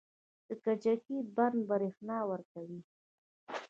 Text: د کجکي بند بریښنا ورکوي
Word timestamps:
د 0.47 0.49
کجکي 0.63 1.17
بند 1.35 1.57
بریښنا 1.69 2.19
ورکوي 2.31 2.81